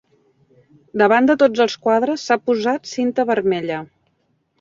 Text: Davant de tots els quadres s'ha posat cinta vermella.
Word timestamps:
Davant 1.01 1.27
de 1.31 1.35
tots 1.43 1.61
els 1.65 1.75
quadres 1.83 2.23
s'ha 2.29 2.37
posat 2.47 2.89
cinta 2.93 3.27
vermella. 3.33 3.79